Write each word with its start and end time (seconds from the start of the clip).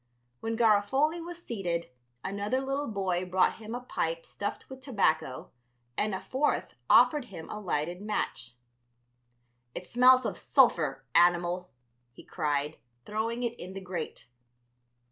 When 0.39 0.57
Garofoli 0.57 1.21
was 1.23 1.45
seated 1.45 1.91
another 2.23 2.59
little 2.59 2.87
boy 2.87 3.23
brought 3.23 3.57
him 3.57 3.75
a 3.75 3.81
pipe 3.81 4.25
stuffed 4.25 4.67
with 4.67 4.81
tobacco, 4.81 5.51
and 5.95 6.15
a 6.15 6.19
fourth 6.19 6.73
offered 6.89 7.25
him 7.25 7.47
a 7.51 7.59
lighted 7.59 8.01
match. 8.01 8.53
"It 9.75 9.85
smells 9.85 10.25
of 10.25 10.37
sulphur, 10.37 11.05
animal," 11.13 11.69
he 12.13 12.23
cried, 12.23 12.77
throwing 13.05 13.43
it 13.43 13.53
in 13.59 13.73
the 13.73 13.79
grate. 13.81 14.27